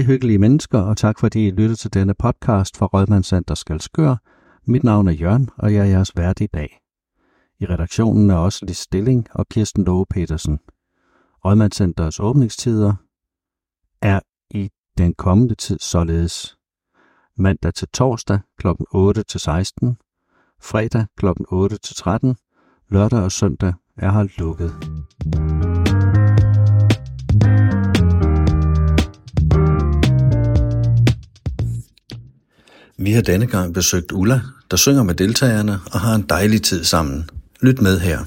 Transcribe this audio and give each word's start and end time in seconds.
Hej 0.00 0.06
hyggelige 0.06 0.38
mennesker, 0.38 0.78
og 0.78 0.96
tak 0.96 1.18
fordi 1.18 1.46
I 1.46 1.50
lytter 1.50 1.76
til 1.76 1.94
denne 1.94 2.14
podcast 2.14 2.76
fra 2.76 2.86
Rådmandscenter 2.86 3.54
Skalskør. 3.54 4.16
Mit 4.64 4.84
navn 4.84 5.08
er 5.08 5.12
Jørgen, 5.12 5.50
og 5.58 5.74
jeg 5.74 5.80
er 5.80 5.84
jeres 5.84 6.16
vært 6.16 6.40
i 6.40 6.46
dag. 6.46 6.80
I 7.58 7.66
redaktionen 7.66 8.30
er 8.30 8.34
også 8.34 8.66
Lis 8.66 8.76
Stilling 8.76 9.26
og 9.30 9.48
Kirsten 9.48 9.84
Loge 9.84 10.06
Petersen. 10.10 10.58
Rådmandscenters 11.44 12.20
åbningstider 12.20 12.94
er 14.02 14.20
i 14.50 14.70
den 14.98 15.14
kommende 15.14 15.54
tid 15.54 15.78
således 15.78 16.56
mandag 17.36 17.74
til 17.74 17.88
torsdag 17.88 18.40
kl. 18.58 18.66
8 18.92 19.22
til 19.22 19.40
16, 19.40 19.96
fredag 20.62 21.06
kl. 21.16 21.26
8 21.48 21.78
til 21.78 21.96
13, 21.96 22.36
lørdag 22.88 23.22
og 23.22 23.32
søndag 23.32 23.72
er 23.96 24.10
her 24.10 24.28
lukket. 24.38 24.72
Vi 33.02 33.12
har 33.12 33.22
denne 33.22 33.46
gang 33.46 33.74
besøgt 33.74 34.12
Ulla, 34.12 34.40
der 34.70 34.76
synger 34.76 35.02
med 35.02 35.14
deltagerne 35.14 35.78
og 35.92 36.00
har 36.00 36.14
en 36.14 36.22
dejlig 36.28 36.62
tid 36.62 36.84
sammen. 36.84 37.30
Lyt 37.60 37.80
med 37.80 38.00
her. 38.00 38.18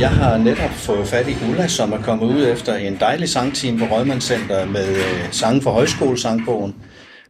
Jeg 0.00 0.10
har 0.10 0.36
netop 0.36 0.70
fået 0.70 1.06
fat 1.08 1.28
i 1.28 1.36
Ulla, 1.50 1.68
som 1.68 1.92
er 1.92 2.02
kommet 2.02 2.26
ud 2.26 2.46
efter 2.46 2.74
en 2.74 2.96
dejlig 3.00 3.28
sangteam 3.28 3.78
på 3.78 3.84
Rødmandscenter 3.84 4.66
med 4.66 4.88
øh, 4.88 5.32
sange 5.32 5.62
for 5.62 5.70
højskolesangbogen. 5.70 6.74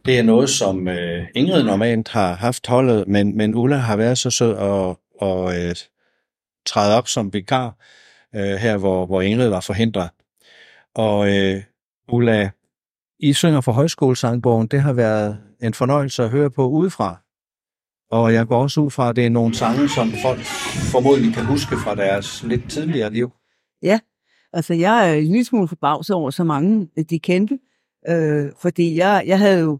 Det 0.07 0.19
er 0.19 0.23
noget, 0.23 0.49
som 0.49 0.87
øh, 0.87 1.27
Ingrid 1.35 1.63
normalt 1.63 2.09
har 2.09 2.33
haft 2.33 2.67
holdet, 2.67 3.07
men, 3.07 3.37
men 3.37 3.55
Ulla 3.55 3.75
har 3.75 3.95
været 3.95 4.17
så 4.17 4.29
sød 4.29 4.53
og, 4.53 4.99
og 5.21 5.59
øh, 5.59 5.75
træde 6.65 6.97
op 6.97 7.07
som 7.07 7.33
vikar 7.33 7.75
øh, 8.35 8.41
her, 8.41 8.77
hvor, 8.77 9.05
hvor 9.05 9.21
Ingrid 9.21 9.49
var 9.49 9.59
forhindret. 9.59 10.09
Og 10.95 11.37
øh, 11.37 11.63
Ulla, 12.11 12.49
I 13.19 13.33
synger 13.33 13.61
for 13.61 13.71
højskolesangbogen. 13.71 14.67
Det 14.67 14.81
har 14.81 14.93
været 14.93 15.37
en 15.61 15.73
fornøjelse 15.73 16.23
at 16.23 16.29
høre 16.29 16.51
på 16.51 16.67
udefra. 16.67 17.21
Og 18.11 18.33
jeg 18.33 18.47
går 18.47 18.61
også 18.61 18.81
ud 18.81 18.91
fra, 18.91 19.09
at 19.09 19.15
det 19.15 19.25
er 19.25 19.29
nogle 19.29 19.55
sange, 19.55 19.89
som 19.89 20.11
folk 20.21 20.39
formodentlig 20.91 21.33
kan 21.33 21.45
huske 21.45 21.75
fra 21.83 21.95
deres 21.95 22.43
lidt 22.43 22.69
tidligere 22.69 23.13
liv. 23.13 23.31
Ja, 23.81 23.99
altså 24.53 24.73
jeg 24.73 25.09
er 25.09 25.13
en 25.13 25.27
lille 25.27 25.45
smule 25.45 25.67
forbavset 25.67 26.15
over 26.15 26.29
så 26.29 26.43
mange, 26.43 26.87
de 27.09 27.19
kendte. 27.19 27.59
Øh, 28.09 28.51
fordi 28.61 28.97
jeg, 28.97 29.23
jeg 29.27 29.39
havde 29.39 29.59
jo 29.59 29.79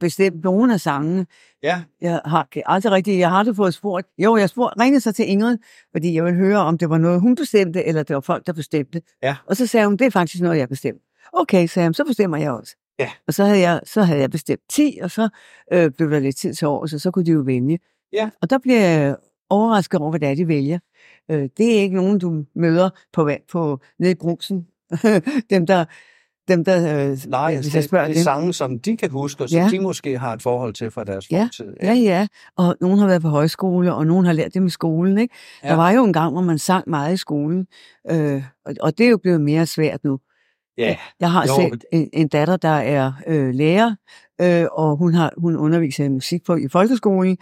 bestemt 0.00 0.44
nogle 0.44 0.74
af 0.74 0.80
sangene. 0.80 1.26
Ja. 1.62 1.82
Jeg 2.00 2.20
har 2.24 2.48
aldrig 2.66 2.92
rigtig, 2.92 3.18
jeg 3.18 3.30
har 3.30 3.38
aldrig 3.38 3.56
fået 3.56 3.74
spurgt. 3.74 4.06
Jo, 4.18 4.36
jeg 4.36 4.48
spurgte, 4.48 4.80
ringede 4.80 5.00
så 5.00 5.12
til 5.12 5.28
Ingrid, 5.28 5.58
fordi 5.92 6.14
jeg 6.14 6.24
ville 6.24 6.38
høre, 6.38 6.58
om 6.58 6.78
det 6.78 6.90
var 6.90 6.98
noget, 6.98 7.20
hun 7.20 7.34
bestemte, 7.34 7.84
eller 7.84 8.02
det 8.02 8.14
var 8.14 8.20
folk, 8.20 8.46
der 8.46 8.52
bestemte. 8.52 9.02
Ja. 9.22 9.36
Og 9.46 9.56
så 9.56 9.66
sagde 9.66 9.86
hun, 9.86 9.96
det 9.96 10.06
er 10.06 10.10
faktisk 10.10 10.42
noget, 10.42 10.58
jeg 10.58 10.68
bestemte. 10.68 11.04
Okay, 11.32 11.66
sagde 11.66 11.86
hun, 11.88 11.94
så 11.94 12.04
bestemmer 12.04 12.36
jeg 12.36 12.52
også. 12.52 12.76
Ja. 12.98 13.10
Og 13.26 13.34
så 13.34 13.44
havde 13.44 13.60
jeg, 13.60 13.80
så 13.84 14.02
havde 14.02 14.20
jeg 14.20 14.30
bestemt 14.30 14.60
10, 14.70 14.98
og 15.02 15.10
så 15.10 15.28
øh, 15.72 15.90
blev 15.90 16.10
der 16.10 16.18
lidt 16.18 16.36
tid 16.36 16.54
til 16.54 16.66
år, 16.66 16.86
så 16.86 16.98
så 16.98 17.10
kunne 17.10 17.24
de 17.24 17.30
jo 17.30 17.40
vælge. 17.40 17.78
Ja. 18.12 18.30
Og 18.42 18.50
der 18.50 18.58
bliver 18.58 18.80
jeg 18.80 19.16
overrasket 19.50 20.00
over, 20.00 20.10
hvad 20.10 20.20
det 20.20 20.28
er, 20.28 20.34
de 20.34 20.48
vælger. 20.48 20.78
Øh, 21.30 21.48
det 21.56 21.76
er 21.76 21.80
ikke 21.80 21.96
nogen, 21.96 22.18
du 22.18 22.44
møder 22.54 22.90
på, 23.12 23.30
på 23.52 23.80
nede 23.98 24.10
i 24.10 24.14
brugsen. 24.14 24.66
dem, 25.50 25.66
der, 25.66 25.84
dem, 26.48 26.64
der 26.64 27.10
øh, 27.10 27.18
Nej, 27.26 27.54
hvis 27.56 27.74
jeg 27.74 27.84
spørger 27.84 28.04
det 28.06 28.12
er 28.12 28.18
dem. 28.18 28.22
sange, 28.24 28.52
som 28.52 28.78
de 28.78 28.96
kan 28.96 29.10
huske, 29.10 29.42
og 29.44 29.48
som 29.48 29.58
Ja. 29.60 29.68
de 29.70 29.80
måske 29.80 30.18
har 30.18 30.32
et 30.32 30.42
forhold 30.42 30.74
til 30.74 30.90
fra 30.90 31.04
deres 31.04 31.30
Ja, 31.30 31.42
fortid. 31.44 31.72
Ja, 31.82 31.92
ja. 31.92 32.26
Og 32.56 32.76
nogen 32.80 32.98
har 32.98 33.06
været 33.06 33.22
på 33.22 33.28
højskole, 33.28 33.94
og 33.94 34.06
nogen 34.06 34.26
har 34.26 34.32
lært 34.32 34.54
dem 34.54 34.66
i 34.66 34.70
skolen. 34.70 35.18
Ikke? 35.18 35.34
Ja. 35.64 35.68
Der 35.68 35.74
var 35.74 35.90
jo 35.90 36.04
en 36.04 36.12
gang, 36.12 36.32
hvor 36.32 36.42
man 36.42 36.58
sang 36.58 36.84
meget 36.90 37.14
i 37.14 37.16
skolen, 37.16 37.66
øh, 38.10 38.42
og, 38.66 38.74
og 38.80 38.98
det 38.98 39.06
er 39.06 39.10
jo 39.10 39.18
blevet 39.22 39.40
mere 39.40 39.66
svært 39.66 40.04
nu. 40.04 40.18
ja. 40.78 40.96
Jeg 41.20 41.30
har 41.32 41.46
jo, 41.46 41.54
selv 41.56 41.80
en, 41.92 42.08
en 42.12 42.28
datter, 42.28 42.56
der 42.56 42.68
er 42.68 43.12
øh, 43.26 43.54
lærer, 43.54 43.94
øh, 44.40 44.66
og 44.72 44.96
hun 44.96 45.14
har 45.14 45.32
hun 45.36 45.56
underviser 45.56 46.04
i 46.04 46.08
musik 46.08 46.44
på 46.46 46.56
i 46.56 46.68
folkeskolen, 46.68 47.36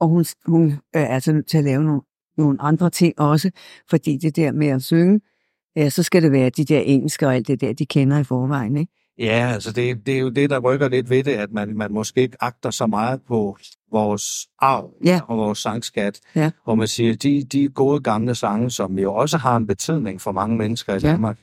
og 0.00 0.08
hun, 0.08 0.24
hun 0.46 0.66
øh, 0.66 0.76
er 1.02 1.06
altså 1.06 1.32
nødt 1.32 1.48
til 1.48 1.58
at 1.58 1.64
lave 1.64 1.84
nogle, 1.84 2.00
nogle 2.38 2.62
andre 2.62 2.90
ting 2.90 3.20
også, 3.20 3.50
fordi 3.90 4.16
det 4.16 4.36
der 4.36 4.52
med 4.52 4.66
at 4.68 4.82
synge, 4.82 5.20
ja, 5.76 5.90
så 5.90 6.02
skal 6.02 6.22
det 6.22 6.32
være 6.32 6.50
de 6.50 6.64
der 6.64 6.80
engelske 6.80 7.26
og 7.26 7.34
alt 7.34 7.48
det 7.48 7.60
der, 7.60 7.72
de 7.72 7.86
kender 7.86 8.18
i 8.18 8.24
forvejen. 8.24 8.76
Ikke? 8.76 8.92
Ja, 9.18 9.50
altså 9.54 9.72
det, 9.72 10.06
det 10.06 10.14
er 10.14 10.18
jo 10.18 10.28
det, 10.28 10.50
der 10.50 10.58
rykker 10.58 10.88
lidt 10.88 11.10
ved 11.10 11.24
det, 11.24 11.32
at 11.32 11.52
man, 11.52 11.76
man 11.76 11.92
måske 11.92 12.20
ikke 12.20 12.36
agter 12.40 12.70
så 12.70 12.86
meget 12.86 13.20
på 13.28 13.56
vores 13.92 14.22
arv 14.58 14.90
Ja. 15.04 15.20
og 15.28 15.36
vores 15.38 15.58
sangskat. 15.58 16.20
Ja. 16.36 16.50
Hvor 16.64 16.74
man 16.74 16.88
siger, 16.88 17.16
de, 17.16 17.44
de 17.52 17.68
gode 17.68 18.00
gamle 18.00 18.34
sange, 18.34 18.70
som 18.70 18.98
jo 18.98 19.14
også 19.14 19.36
har 19.36 19.56
en 19.56 19.66
betydning 19.66 20.20
for 20.20 20.32
mange 20.32 20.56
mennesker 20.56 20.94
i 20.94 20.98
Ja. 21.02 21.08
Danmark, 21.08 21.38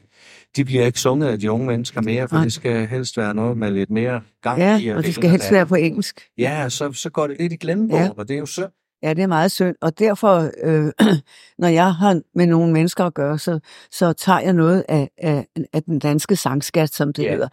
de 0.56 0.66
bliver 0.66 0.86
ikke 0.86 1.00
sunget 1.00 1.28
af 1.28 1.40
de 1.40 1.52
unge 1.52 1.66
mennesker 1.68 2.02
mere, 2.02 2.28
for 2.28 2.36
Nej. 2.36 2.44
det 2.44 2.54
skal 2.54 2.88
helst 2.88 3.18
være 3.18 3.34
noget 3.34 3.58
med 3.58 3.72
lidt 3.72 3.90
mere 3.90 4.22
gang 4.42 4.59
i. 4.59 4.62
Ja, 4.64 4.96
og 4.98 5.04
det 5.04 5.16
skal 5.16 5.30
helst 5.30 5.52
være 5.52 5.66
på 5.66 5.76
engelsk. 5.76 6.22
Ja, 6.38 6.70
så, 6.70 6.92
så 6.94 7.09
går 7.09 7.28
det 7.28 7.36
lidt 7.40 7.54
i 7.54 7.56
glemmebogen, 7.56 8.04
Ja. 8.04 8.09
og 8.18 8.28
det 8.28 8.34
er 8.34 8.40
jo 8.40 8.46
synd. 8.46 8.66
Ja, 9.03 9.13
det 9.13 9.24
er 9.24 9.28
meget 9.28 9.52
synd, 9.52 9.75
og 9.81 10.00
derfor, 10.00 10.50
øh, 10.63 10.91
når 11.62 11.68
jeg 11.68 11.94
har 11.96 12.22
med 12.35 12.46
nogle 12.47 12.74
mennesker 12.74 13.06
at 13.06 13.13
gøre, 13.13 13.40
så, 13.40 13.59
så 13.91 14.13
tager 14.13 14.40
jeg 14.40 14.53
noget 14.53 14.84
af, 14.90 15.09
af, 15.18 15.47
af 15.74 15.84
den 15.84 16.00
danske 16.00 16.35
sangskat, 16.35 16.94
som 16.94 17.13
det 17.13 17.24
yeah. 17.25 17.34
hedder. 17.34 17.47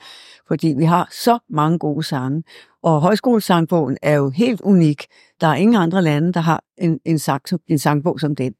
Fordi 0.48 0.74
vi 0.78 0.84
har 0.84 1.08
så 1.10 1.38
mange 1.50 1.78
gode 1.78 2.02
sange, 2.04 2.42
og 2.82 3.00
højskolesangbogen 3.00 3.96
er 4.02 4.14
jo 4.14 4.30
helt 4.30 4.60
unik. 4.60 5.06
Der 5.40 5.46
er 5.46 5.54
ingen 5.54 5.76
andre 5.76 6.02
lande, 6.02 6.32
der 6.32 6.40
har 6.40 6.62
en, 6.78 7.00
en, 7.04 7.18
sang, 7.18 7.42
en 7.68 7.78
sangbog 7.78 8.20
som 8.20 8.36
den. 8.36 8.54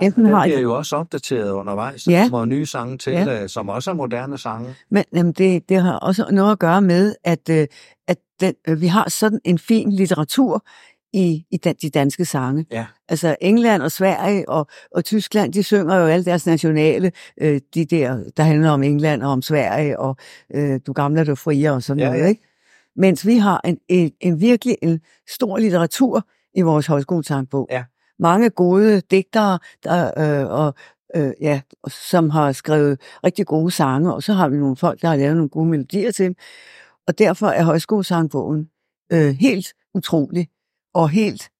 Enten 0.00 0.24
Den 0.24 0.32
har 0.34 0.44
bliver 0.44 0.60
jo 0.60 0.76
også 0.76 0.96
opdateret 0.96 1.50
undervejs, 1.50 2.06
Ja. 2.06 2.12
der 2.12 2.28
kommer 2.30 2.44
nye 2.44 2.66
sange 2.66 2.98
til, 2.98 3.12
Ja. 3.12 3.42
øh, 3.42 3.48
som 3.48 3.68
også 3.68 3.90
er 3.90 3.94
moderne 3.94 4.38
sange. 4.38 4.74
men 4.90 5.04
jamen, 5.14 5.32
det, 5.32 5.68
det 5.68 5.82
har 5.82 5.92
også 5.92 6.26
noget 6.30 6.52
at 6.52 6.58
gøre 6.58 6.82
med, 6.82 7.14
at, 7.24 7.48
øh, 7.50 7.66
at 8.08 8.18
den, 8.40 8.54
øh, 8.68 8.80
vi 8.80 8.86
har 8.86 9.10
sådan 9.10 9.40
en 9.44 9.58
fin 9.58 9.92
litteratur 9.92 10.64
i, 11.12 11.44
i 11.50 11.56
dan, 11.56 11.74
de 11.82 11.90
danske 11.90 12.24
sange. 12.24 12.66
Ja. 12.70 12.86
Altså 13.08 13.36
England 13.40 13.82
og 13.82 13.92
Sverige 13.92 14.48
og, 14.48 14.66
og 14.94 15.04
Tyskland, 15.04 15.52
de 15.52 15.62
synger 15.62 15.96
jo 15.96 16.06
alle 16.06 16.24
deres 16.24 16.46
nationale, 16.46 17.12
øh, 17.40 17.60
de 17.74 17.84
der, 17.84 18.24
der 18.36 18.42
handler 18.42 18.70
om 18.70 18.82
England 18.82 19.22
og 19.22 19.30
om 19.30 19.42
Sverige 19.42 19.98
og 19.98 20.16
øh, 20.54 20.80
du 20.86 20.92
gamle, 20.92 21.24
du 21.24 21.34
frier 21.34 21.72
og 21.72 21.82
sådan 21.82 22.00
Ja, 22.00 22.10
noget. 22.10 22.28
Ikke? 22.28 22.42
Mens 22.96 23.26
vi 23.26 23.36
har 23.36 23.60
en, 23.64 23.78
en, 23.88 24.12
en 24.20 24.40
virkelig 24.40 24.76
en 24.82 25.00
stor 25.28 25.58
litteratur 25.58 26.26
i 26.54 26.60
vores 26.60 26.86
højskolesangbog. 26.86 27.68
Ja. 27.70 27.84
Mange 28.18 28.50
gode 28.50 29.00
digtere, 29.00 29.58
der, 29.84 30.10
øh, 30.18 30.50
og, 30.50 30.74
øh, 31.16 31.32
ja, 31.40 31.60
som 31.88 32.30
har 32.30 32.52
skrevet 32.52 33.00
rigtig 33.24 33.46
gode 33.46 33.70
sange, 33.70 34.14
og 34.14 34.22
så 34.22 34.32
har 34.32 34.48
vi 34.48 34.56
nogle 34.56 34.76
folk, 34.76 35.02
der 35.02 35.08
har 35.08 35.16
lavet 35.16 35.36
nogle 35.36 35.48
gode 35.48 35.66
melodier 35.66 36.10
til 36.12 36.24
dem. 36.24 36.34
Og 37.06 37.18
derfor 37.18 37.46
er 37.46 37.62
højskolesangbogen 37.62 38.68
øh, 39.12 39.34
helt 39.40 39.66
utrolig 39.94 40.48
og 40.94 41.10
helt 41.10 41.50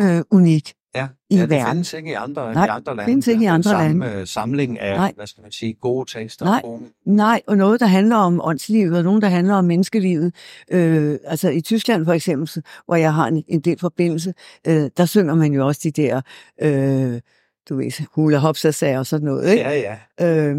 øh, 0.00 0.22
unik. 0.30 0.74
Ja, 0.94 1.08
i 1.30 1.36
ja 1.36 1.40
det 1.42 1.50
verden. 1.50 1.70
findes 1.72 1.92
ikke 1.92 2.10
i 2.10 2.12
andre, 2.12 2.54
Nej, 2.54 2.66
i 2.66 2.68
andre 2.68 2.96
lande. 2.96 3.10
findes 3.10 3.26
ikke 3.26 3.42
i 3.42 3.46
er 3.46 3.52
andre 3.52 3.70
samme 3.70 4.04
lande. 4.06 4.20
øh, 4.20 4.26
samling 4.26 4.80
af, 4.80 4.96
Nej. 4.96 5.12
hvad 5.16 5.26
skal 5.26 5.42
man 5.42 5.52
sige, 5.52 5.74
gode 5.74 6.10
tekster. 6.18 6.44
Nej. 6.44 6.60
Gode- 6.64 6.82
Nej, 7.06 7.40
og 7.46 7.56
noget, 7.56 7.80
der 7.80 7.86
handler 7.86 8.16
om 8.16 8.40
åndslivet, 8.44 8.96
og 8.98 9.04
nogen, 9.04 9.22
der 9.22 9.28
handler 9.28 9.54
om 9.54 9.64
menneskelivet. 9.64 10.34
Øh, 10.70 11.18
altså 11.24 11.48
i 11.50 11.60
Tyskland 11.60 12.04
for 12.04 12.12
eksempel, 12.12 12.62
hvor 12.86 12.96
jeg 12.96 13.14
har 13.14 13.26
en, 13.26 13.44
en 13.48 13.60
del 13.60 13.78
forbindelse, 13.78 14.34
øh, 14.66 14.90
der 14.96 15.04
synger 15.06 15.34
man 15.34 15.52
jo 15.52 15.66
også 15.66 15.80
de 15.84 15.90
der, 15.90 16.20
øh, 16.62 17.20
du 17.68 17.76
ved, 17.76 18.06
hula 18.14 18.38
hopsa 18.38 18.98
og 18.98 19.06
sådan 19.06 19.24
noget. 19.24 19.50
Ikke? 19.52 19.62
Ja, 19.64 19.96
ja. 20.20 20.26
Øh, 20.50 20.56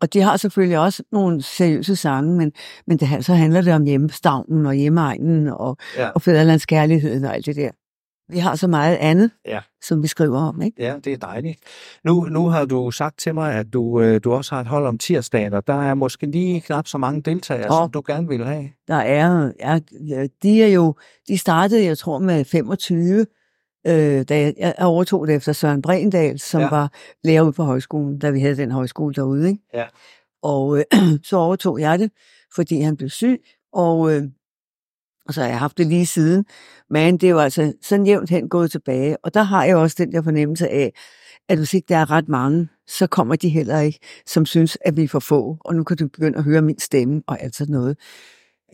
og 0.00 0.12
de 0.12 0.20
har 0.20 0.36
selvfølgelig 0.36 0.78
også 0.78 1.02
nogle 1.12 1.42
seriøse 1.42 1.96
sange, 1.96 2.36
men, 2.36 2.52
men 2.86 2.96
det, 2.96 3.24
så 3.24 3.34
handler 3.34 3.60
det 3.60 3.74
om 3.74 3.84
hjemmestavnen 3.84 4.66
og 4.66 4.74
hjemmeegnen 4.74 5.48
og, 5.48 5.76
Ja. 5.96 6.08
og 6.08 6.22
fædrelandskærligheden 6.22 7.24
og 7.24 7.34
alt 7.34 7.46
det 7.46 7.56
der. 7.56 7.70
Vi 8.32 8.38
har 8.38 8.56
så 8.56 8.66
meget 8.66 8.96
andet, 8.96 9.30
Ja. 9.46 9.60
som 9.82 10.02
vi 10.02 10.06
skriver 10.08 10.38
om, 10.40 10.62
ikke? 10.62 10.82
Ja, 10.82 10.94
det 11.04 11.12
er 11.12 11.16
dejligt. 11.16 11.58
Nu, 12.04 12.24
nu 12.24 12.48
har 12.48 12.64
du 12.64 12.90
sagt 12.90 13.18
til 13.18 13.34
mig, 13.34 13.54
at 13.54 13.72
du, 13.72 14.00
øh, 14.00 14.20
du 14.24 14.32
også 14.32 14.54
har 14.54 14.60
et 14.60 14.66
hold 14.66 14.86
om 14.86 14.98
tirsdagen, 14.98 15.52
og 15.54 15.66
der 15.66 15.82
er 15.82 15.94
måske 15.94 16.26
lige 16.26 16.60
knap 16.60 16.86
så 16.86 16.98
mange 16.98 17.22
deltagere, 17.22 17.70
Åh. 17.70 17.76
som 17.78 17.90
du 17.90 18.02
gerne 18.06 18.28
vil 18.28 18.44
have. 18.44 18.68
Der 18.88 18.94
er, 18.96 19.50
ja, 19.60 20.26
de 20.42 20.62
er 20.62 20.68
jo, 20.68 20.94
de 21.28 21.38
startede, 21.38 21.84
jeg 21.84 21.98
tror, 21.98 22.18
med 22.18 22.44
25, 22.44 23.26
øh, 23.88 24.24
da 24.28 24.52
jeg, 24.58 24.74
overtog 24.78 25.26
det 25.26 25.34
efter 25.34 25.52
Søren 25.52 25.82
Brendal, 25.82 26.38
som 26.38 26.60
ja. 26.60 26.68
var 26.68 26.92
lærer 27.24 27.42
ude 27.42 27.52
på 27.52 27.64
højskolen, 27.64 28.18
da 28.18 28.30
vi 28.30 28.40
havde 28.40 28.56
den 28.56 28.70
højskole 28.70 29.14
derude, 29.14 29.48
ikke? 29.48 29.62
Ja. 29.74 29.84
Og 30.42 30.78
øh, 30.78 30.84
så 31.28 31.36
overtog 31.36 31.80
jeg 31.80 31.98
det, 31.98 32.10
fordi 32.54 32.80
han 32.80 32.96
blev 32.96 33.08
syg, 33.08 33.42
og, 33.72 34.14
øh, 34.14 34.22
og 35.26 35.34
så 35.34 35.40
har 35.40 35.48
jeg 35.48 35.58
haft 35.58 35.78
det 35.78 35.86
lige 35.86 36.06
siden. 36.06 36.44
Men 36.90 37.16
det 37.16 37.26
er 37.26 37.30
jo 37.30 37.38
altså 37.38 37.72
sådan 37.82 38.06
jævnt 38.06 38.30
hen 38.30 38.48
gået 38.48 38.70
tilbage, 38.70 39.16
og 39.24 39.34
der 39.34 39.42
har 39.42 39.64
jeg 39.64 39.76
også 39.76 39.96
den 39.98 40.12
der 40.12 40.22
fornemmelse 40.22 40.68
af, 40.68 40.92
at 41.48 41.58
hvis 41.58 41.74
ikke 41.74 41.86
der 41.88 41.96
er 41.96 42.10
ret 42.10 42.28
mange, 42.28 42.68
så 42.86 43.06
kommer 43.06 43.36
de 43.36 43.48
heller 43.48 43.80
ikke, 43.80 43.98
som 44.26 44.46
synes, 44.46 44.78
at 44.80 44.96
vi 44.96 45.02
er 45.02 45.08
for 45.08 45.18
få, 45.18 45.56
og 45.60 45.74
nu 45.74 45.84
kan 45.84 45.96
du 45.96 46.08
begynde 46.08 46.38
at 46.38 46.44
høre 46.44 46.62
min 46.62 46.78
stemme 46.78 47.22
og 47.26 47.42
alt 47.42 47.54
sådan 47.54 47.72
noget. 47.72 47.96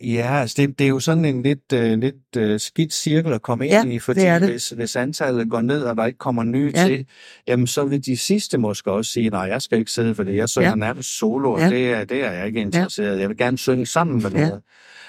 Ja, 0.03 0.39
altså 0.41 0.55
det, 0.61 0.79
det 0.79 0.85
er 0.85 0.89
jo 0.89 0.99
sådan 0.99 1.25
en 1.25 1.41
lidt, 1.41 1.73
uh, 1.73 1.79
lidt 1.79 2.51
uh, 2.53 2.59
skidt 2.59 2.93
cirkel 2.93 3.33
at 3.33 3.41
komme 3.41 3.65
Ja, 3.65 3.83
ind 3.83 3.93
i, 3.93 3.99
fordi 3.99 4.19
det 4.21 4.41
det. 4.41 4.49
Hvis, 4.49 4.69
hvis 4.69 4.95
antallet 4.95 5.49
går 5.49 5.61
ned, 5.61 5.81
og 5.83 5.97
der 5.97 6.05
ikke 6.05 6.17
kommer 6.19 6.43
nye 6.43 6.71
Ja. 6.75 6.87
til, 6.87 7.05
jamen 7.47 7.67
så 7.67 7.85
vil 7.85 8.05
de 8.05 8.17
sidste 8.17 8.57
måske 8.57 8.91
også 8.91 9.11
sige, 9.11 9.29
nej, 9.29 9.41
jeg 9.41 9.61
skal 9.61 9.79
ikke 9.79 9.91
sidde, 9.91 10.15
fordi 10.15 10.35
jeg 10.35 10.49
synger 10.49 10.69
Ja. 10.69 10.75
nærmest 10.75 11.17
solo, 11.19 11.51
og 11.53 11.59
Ja. 11.59 11.69
det, 11.69 11.91
er, 11.93 12.03
det 12.05 12.23
er 12.25 12.31
jeg 12.31 12.47
ikke 12.47 12.61
interesseret 12.61 13.17
i. 13.17 13.19
Jeg 13.21 13.29
vil 13.29 13.37
gerne 13.37 13.57
synge 13.57 13.85
sammen 13.85 14.23
med 14.23 14.31
Ja. 14.31 14.47
noget. 14.47 14.61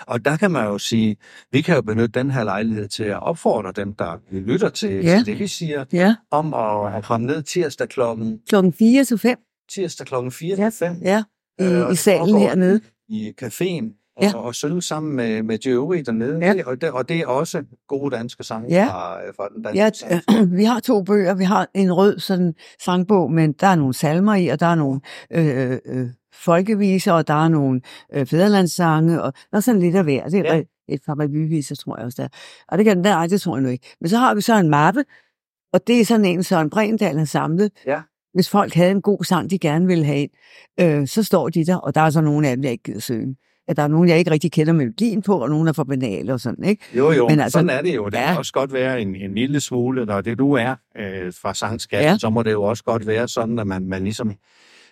Og 0.07 0.25
der 0.25 0.37
kan 0.37 0.51
man 0.51 0.65
jo 0.65 0.79
sige, 0.79 1.17
vi 1.53 1.61
kan 1.61 1.75
jo 1.75 1.83
benytte 1.83 2.19
den 2.21 2.31
her 2.31 2.45
lejlighed 2.45 2.89
til 2.89 3.05
at 3.05 3.23
opfordre 3.23 3.73
dem, 3.77 3.95
der 3.95 4.21
lytter 4.33 4.69
til, 4.69 4.91
Ja. 5.05 5.17
til 5.17 5.27
det, 5.27 5.39
vi 5.39 5.47
siger, 5.47 5.85
Ja, 5.93 6.15
om 6.31 6.55
at 6.95 7.05
komme 7.05 7.27
ned 7.27 7.43
tirsdag 7.43 7.89
klokken, 7.89 8.39
klokken 8.49 8.73
4 8.73 9.05
til 9.05 9.19
5. 9.19 9.37
tirsdag 9.71 10.07
klokken 10.07 10.33
4 10.33 10.57
Ja, 10.59 10.71
til 10.71 10.79
5 10.79 10.97
ja. 11.03 11.23
I, 11.59 11.63
Øh, 11.63 11.71
i 11.71 11.91
det 11.91 11.99
salen 11.99 12.39
hernede. 12.39 12.81
i 13.09 13.33
caféen 13.43 14.06
Ja. 14.21 14.27
ja. 14.27 14.37
og 14.39 14.55
synge 14.55 14.83
sammen 14.83 15.17
med, 15.17 15.43
med 15.43 15.59
de 15.59 15.69
øvrige 15.69 16.03
dernede. 16.05 16.39
Ja. 16.39 16.55
Og, 16.67 16.81
det, 16.81 16.91
og 16.91 17.09
det 17.09 17.17
er 17.17 17.27
også 17.27 17.65
gode 17.89 18.17
danske 18.17 18.45
sange 18.45 18.69
Ja. 18.69 18.87
fra, 18.87 19.27
øh, 19.27 19.35
fra 19.37 19.49
den 19.49 19.63
danske 19.63 19.79
Ja, 19.83 19.91
sang. 19.93 20.53
vi 20.59 20.65
har 20.65 20.81
to 20.81 21.03
bøger. 21.03 21.35
Vi 21.35 21.45
har 21.45 21.69
en 21.75 21.93
rød 21.93 22.19
sådan 22.19 22.55
sangbog, 22.85 23.33
men 23.33 23.53
der 23.53 23.67
er 23.67 23.75
nogle 23.75 23.95
salmer 23.95 24.35
i, 24.35 24.47
og 24.47 24.61
der 24.61 24.67
er 24.67 24.75
nogle 24.75 25.01
øh, 25.31 25.79
øh, 25.87 26.09
folkeviser, 26.45 27.13
og 27.13 27.29
der 27.29 27.45
er 27.45 27.49
nogle 27.49 27.81
øh, 28.15 28.27
fæderlandssange, 28.27 29.23
og 29.23 29.33
der 29.51 29.57
er 29.57 29.61
sådan 29.61 29.81
lidt 29.81 29.97
af 29.97 30.05
hver. 30.05 30.29
Det 30.29 30.41
er 30.49 30.55
Ja. 30.55 30.63
et 30.89 31.01
par 31.07 31.21
revyviser, 31.21 31.75
tror 31.77 31.97
jeg 31.97 32.05
også 32.07 32.23
der. 32.23 32.29
Og 32.69 32.79
det 32.79 32.85
kan 32.87 33.05
der, 33.05 33.15
ej, 33.15 33.27
det 33.27 33.41
tror 33.41 33.57
jeg 33.57 33.63
nu 33.63 33.69
ikke. 33.69 33.95
Men 34.01 34.09
så 34.11 34.17
har 34.17 34.35
vi 34.35 34.41
så 34.41 34.57
en 34.59 34.71
mappe, 34.71 35.05
og 35.73 35.87
det 35.87 36.01
er 36.01 36.05
sådan 36.05 36.25
en, 36.25 36.43
Søren 36.43 36.71
Brendal 36.71 37.19
har 37.19 37.25
samlet. 37.25 37.71
Ja. 37.87 38.01
Hvis 38.35 38.49
folk 38.49 38.75
havde 38.75 38.91
en 38.91 39.03
god 39.03 39.25
sang, 39.25 39.51
de 39.51 39.59
gerne 39.59 39.87
ville 39.87 40.05
have 40.05 40.29
øh, 40.81 41.07
så 41.07 41.23
står 41.23 41.49
de 41.49 41.67
der, 41.67 41.77
og 41.77 41.95
der 41.95 42.01
er 42.01 42.11
så 42.11 42.21
nogle 42.21 42.49
af 42.49 42.57
dem, 42.57 42.65
jeg 42.65 42.73
ikke 42.73 42.85
gider 42.85 43.01
synge. 43.01 43.37
Ja, 43.69 43.73
der 43.73 43.83
er 43.83 43.89
nogle, 43.89 44.11
jeg 44.11 44.19
ikke 44.19 44.31
rigtig 44.31 44.53
kender 44.53 44.73
melodien 44.73 45.23
på, 45.23 45.43
og 45.43 45.51
nogle 45.51 45.69
er 45.69 45.73
for 45.73 45.85
banale 45.85 46.33
og 46.33 46.41
sådan, 46.41 46.65
ikke? 46.65 46.85
Jo, 46.97 47.11
jo, 47.13 47.29
Men 47.29 47.41
altså- 47.41 47.57
sådan 47.59 47.71
er 47.71 47.83
det 47.83 47.95
jo. 47.97 48.07
Det 48.07 48.15
ja. 48.15 48.21
Ja. 48.21 48.27
kan 48.29 48.39
også 48.39 48.53
godt 48.53 48.73
være 48.73 49.01
en, 49.03 49.17
en 49.17 49.35
lille 49.35 49.61
smule, 49.61 50.05
når 50.07 50.21
det 50.21 50.39
du 50.39 50.53
er 50.53 50.75
øh, 50.99 51.33
fra 51.43 51.55
sangskatten, 51.55 52.05
Ja. 52.07 52.11
ja. 52.11 52.19
så 52.19 52.31
må 52.31 52.43
det 52.43 52.53
jo 52.53 52.63
også 52.63 52.85
godt 52.85 53.07
være 53.07 53.29
sådan, 53.29 53.59
at 53.59 53.67
man, 53.67 53.87
man 53.89 54.03
ligesom 54.05 54.33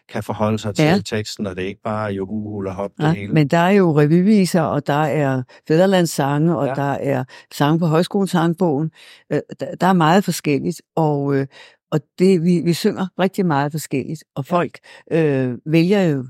kan 0.08 0.22
forholde 0.22 0.58
sig 0.58 0.74
til 0.74 0.84
Ja. 0.84 0.90
ja. 0.94 0.98
teksten, 1.04 1.46
og 1.46 1.56
det 1.56 1.64
er 1.64 1.68
ikke 1.68 1.82
bare 1.84 2.12
jo 2.12 2.26
hul 2.26 2.66
og 2.66 2.74
hop 2.74 2.90
det 2.98 3.04
Ja, 3.04 3.12
hele. 3.12 3.32
men 3.32 3.48
der 3.48 3.58
er 3.58 3.70
jo 3.70 3.98
revyviser, 4.00 4.60
og 4.60 4.86
der 4.86 5.02
er 5.02 5.42
fæderlandssange, 5.68 6.56
og 6.56 6.66
Ja. 6.66 6.70
ja. 6.70 6.74
der 6.82 6.92
er 7.18 7.24
sange 7.54 7.78
på 7.78 7.86
højskolesangbogen. 7.86 8.90
Øh, 9.32 9.40
Der, 9.60 9.74
der 9.80 9.86
er 9.86 9.92
meget 9.92 10.24
forskelligt, 10.24 10.82
og, 10.96 11.36
øh, 11.36 11.46
og 11.92 12.00
det, 12.18 12.42
vi, 12.44 12.60
vi 12.64 12.72
synger 12.72 13.06
rigtig 13.18 13.46
meget 13.46 13.72
forskelligt. 13.72 14.24
Og 14.36 14.46
folk 14.46 14.78
øh, 15.12 15.54
vælger 15.66 16.02
jo, 16.02 16.24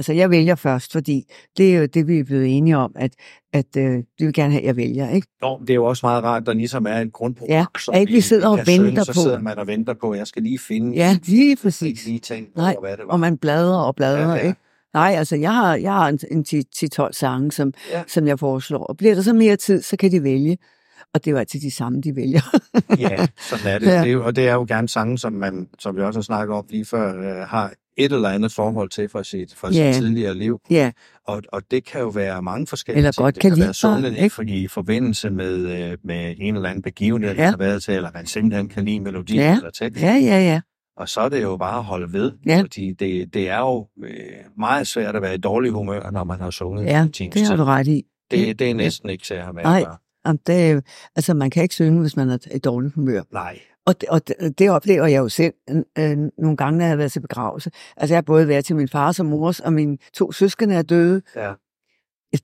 altså 0.00 0.12
jeg 0.12 0.30
vælger 0.30 0.54
først, 0.54 0.92
fordi 0.92 1.22
det 1.56 1.74
er 1.74 1.78
jo 1.80 1.86
det, 1.86 2.08
vi 2.08 2.18
er 2.18 2.24
blevet 2.24 2.56
enige 2.56 2.76
om, 2.76 2.92
at, 2.96 3.12
at 3.52 3.76
øh, 3.76 3.92
de 3.92 4.24
vil 4.24 4.32
gerne 4.32 4.50
have, 4.52 4.60
at 4.60 4.66
jeg 4.66 4.76
vælger. 4.76 5.10
Ikke? 5.10 5.26
Nå, 5.42 5.58
det 5.60 5.70
er 5.70 5.74
jo 5.74 5.84
også 5.84 6.06
meget 6.06 6.24
rart, 6.24 6.46
der 6.46 6.52
ligesom 6.52 6.86
er 6.86 6.98
et 7.00 7.12
grundprogram. 7.12 7.50
Ja, 7.50 7.64
som 7.78 7.94
at 7.94 8.00
ikke 8.00 8.12
vi 8.12 8.20
sidder 8.20 8.48
og 8.48 8.58
venter 8.66 9.04
så 9.04 9.12
på. 9.12 9.20
sidder 9.20 9.40
man 9.40 9.58
og 9.58 9.66
venter 9.66 9.94
på, 10.00 10.14
jeg 10.14 10.26
skal 10.26 10.42
lige 10.42 10.58
finde 10.58 10.96
Ja, 10.96 11.16
lige 11.24 11.56
præcis. 11.56 12.06
lige 12.06 12.18
tænke 12.18 12.52
Nej, 12.56 12.76
hvad 12.80 12.90
det 12.90 13.00
var. 13.06 13.12
Og 13.12 13.20
man 13.20 13.38
bladrer 13.38 13.78
og 13.78 13.96
bladrer, 13.96 14.20
Ja, 14.28 14.34
ja, 14.34 14.36
ikke? 14.46 14.58
Nej, 14.94 15.14
altså 15.18 15.36
jeg 15.36 15.54
har, 15.54 15.74
jeg 15.74 15.92
har 15.92 16.08
en, 16.08 16.18
en 16.30 16.44
10-12 17.08 17.12
sange, 17.12 17.52
som, 17.52 17.72
Ja. 17.92 18.02
som 18.08 18.26
jeg 18.26 18.38
foreslår. 18.38 18.84
Og 18.84 18.96
bliver 18.96 19.14
der 19.14 19.22
så 19.22 19.32
mere 19.32 19.56
tid, 19.56 19.82
så 19.82 19.96
kan 19.96 20.10
de 20.12 20.22
vælge. 20.22 20.58
Og 21.14 21.24
det 21.24 21.30
er 21.30 21.32
jo 21.32 21.38
altid 21.38 21.60
de 21.60 21.70
samme, 21.70 22.00
de 22.00 22.16
vælger. 22.16 22.58
Ja, 22.98 23.26
sådan 23.50 23.66
er 23.74 23.78
det. 23.78 23.86
Ja. 23.92 24.00
det 24.00 24.08
er 24.08 24.12
jo, 24.12 24.24
og 24.26 24.36
det 24.36 24.48
er 24.48 24.54
jo 24.54 24.64
gerne 24.68 24.88
sange, 24.88 25.18
som 25.18 25.32
man, 25.32 25.68
som 25.78 25.96
vi 25.96 26.00
også 26.02 26.18
har 26.18 26.22
snakket 26.22 26.56
om 26.56 26.64
lige 26.70 26.84
før, 26.84 27.18
øh, 27.20 27.48
har 27.48 27.72
et 28.04 28.12
eller 28.12 28.28
andet 28.28 28.52
forhold 28.52 28.90
til 28.90 29.08
fra 29.08 29.24
sit, 29.24 29.54
fra 29.54 29.70
Ja. 29.72 29.92
sit 29.92 30.02
tidligere 30.02 30.34
liv. 30.34 30.60
ja, 30.70 30.90
Og, 31.26 31.42
og 31.52 31.62
det 31.70 31.84
kan 31.84 32.00
jo 32.00 32.08
være 32.08 32.42
mange 32.42 32.66
forskellige 32.66 32.98
Eller 32.98 33.12
ting. 33.12 33.22
godt 33.24 33.34
det 33.34 33.40
kan 33.42 33.50
kan 33.50 33.58
være 33.60 34.02
bare, 34.02 34.24
ikke? 34.44 34.54
i, 34.62 34.68
forbindelse 34.68 35.30
med, 35.30 35.54
øh, 35.90 35.98
med 36.04 36.34
en 36.38 36.56
eller 36.56 36.68
anden 36.68 36.82
begivenhed, 36.82 37.34
der 37.36 37.42
Ja. 37.42 37.50
har 37.50 37.56
været 37.56 37.82
til, 37.82 37.94
eller 37.94 38.10
man 38.14 38.26
simpelthen 38.26 38.68
kan 38.68 38.84
lide 38.84 39.00
melodien 39.00 39.40
Ja. 39.40 39.56
eller 39.56 39.70
teksten. 39.70 40.04
ja, 40.04 40.14
ja, 40.14 40.40
ja. 40.40 40.60
Og 40.96 41.08
så 41.08 41.20
er 41.20 41.28
det 41.28 41.42
jo 41.42 41.56
bare 41.56 41.78
at 41.78 41.84
holde 41.84 42.12
ved, 42.12 42.32
Ja. 42.46 42.60
fordi 42.60 42.92
det, 42.92 43.34
det 43.34 43.48
er 43.48 43.58
jo 43.58 43.86
øh, 44.04 44.10
meget 44.58 44.86
svært 44.86 45.16
at 45.16 45.22
være 45.22 45.34
i 45.34 45.38
dårlig 45.38 45.70
humør, 45.70 46.10
når 46.10 46.24
man 46.24 46.40
har 46.40 46.50
sunget 46.50 46.84
Ja, 46.84 47.02
en 47.02 47.30
Det 47.32 47.46
har 47.46 47.56
du 47.56 47.64
ret 47.64 47.86
i. 47.86 48.02
det, 48.30 48.58
det 48.58 48.70
er 48.70 48.74
næsten 48.74 49.10
ikke 49.10 49.24
til 49.24 49.34
at 49.34 49.42
have 49.42 49.52
med 49.54 49.62
Nej. 49.62 49.84
Jamen, 50.26 50.38
det, 50.46 50.84
altså, 51.16 51.34
man 51.34 51.50
kan 51.50 51.62
ikke 51.62 51.74
synge, 51.74 52.00
hvis 52.00 52.16
man 52.16 52.30
er 52.30 52.38
i 52.54 52.58
dårlig 52.58 52.90
humør. 52.94 53.22
Nej. 53.32 53.58
Og 53.90 54.00
det, 54.00 54.08
og 54.08 54.28
det, 54.28 54.58
det 54.58 54.70
oplever 54.70 55.06
jeg 55.06 55.18
jo 55.18 55.28
selv 55.28 55.54
øh, 55.98 56.18
nogle 56.38 56.56
gange, 56.56 56.78
når 56.78 56.84
jeg 56.84 56.90
har 56.90 56.96
været 56.96 57.12
til 57.12 57.20
begravelse. 57.20 57.70
Altså, 57.96 58.14
jeg 58.14 58.16
har 58.16 58.22
både 58.22 58.48
været 58.48 58.64
til 58.64 58.76
min 58.76 58.88
fars 58.88 59.20
og 59.20 59.26
mors, 59.26 59.60
og 59.60 59.72
mine 59.72 59.98
to 60.14 60.32
søskende 60.32 60.74
er 60.74 60.82
døde. 60.82 61.22
Ja. 61.36 61.52